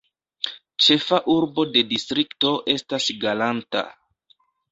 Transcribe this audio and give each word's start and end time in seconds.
Ĉefa 0.85 1.19
urbo 1.33 1.65
de 1.75 1.83
distrikto 1.91 2.53
estas 2.75 3.09
Galanta. 3.27 3.87